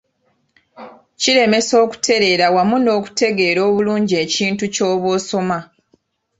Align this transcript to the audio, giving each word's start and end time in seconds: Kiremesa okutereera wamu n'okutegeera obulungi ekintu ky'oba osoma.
Kiremesa 1.21 1.73
okutereera 1.85 2.45
wamu 2.55 2.77
n'okutegeera 2.79 3.61
obulungi 3.69 4.13
ekintu 4.23 4.63
ky'oba 4.73 5.07
osoma. 5.17 5.59